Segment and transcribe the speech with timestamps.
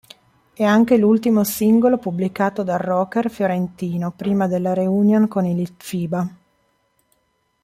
[0.55, 6.27] È anche l'ultimo singolo pubblicato dal rocker fiorentino prima della reunion con i Litfiba.